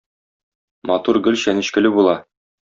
Матур 0.91 1.19
гөл 1.29 1.37
чәнечкеле 1.43 1.93
була. 1.99 2.17